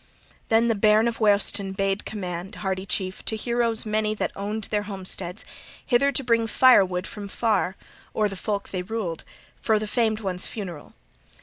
Then 0.49 0.67
the 0.67 0.73
bairn 0.73 1.07
of 1.07 1.19
Weohstan 1.19 1.73
bade 1.73 2.05
command, 2.05 2.55
hardy 2.65 2.87
chief, 2.87 3.23
to 3.25 3.35
heroes 3.35 3.85
many 3.85 4.15
that 4.15 4.31
owned 4.35 4.63
their 4.63 4.81
homesteads, 4.89 5.45
hither 5.85 6.11
to 6.11 6.23
bring 6.23 6.47
firewood 6.47 7.05
from 7.05 7.27
far 7.27 7.75
o'er 8.15 8.27
the 8.27 8.35
folk 8.35 8.69
they 8.69 8.81
ruled 8.81 9.23
for 9.61 9.77
the 9.77 9.85
famed 9.85 10.21
one's 10.21 10.47
funeral. 10.47 10.95